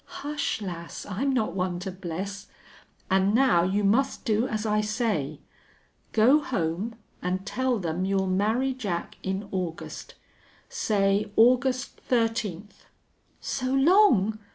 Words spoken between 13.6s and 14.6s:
long!